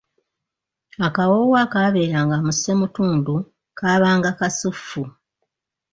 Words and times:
Akawoowo 1.07 1.55
akaabeeranga 1.65 2.35
mu 2.45 2.51
ssemutundu 2.55 3.35
kaabanga 3.77 4.29
kasuffu. 4.39 5.03